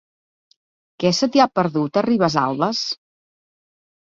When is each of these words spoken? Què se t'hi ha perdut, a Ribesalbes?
Què 1.03 1.11
se 1.17 1.29
t'hi 1.35 1.43
ha 1.45 1.47
perdut, 1.59 1.99
a 2.01 2.05
Ribesalbes? 2.09 2.83